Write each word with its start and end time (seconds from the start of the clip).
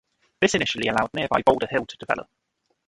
This 0.39 0.55
initially 0.55 0.87
allowed 0.87 1.13
nearby 1.13 1.43
Boulder 1.45 1.67
Hill 1.67 1.85
to 1.85 1.97
develop. 1.97 2.27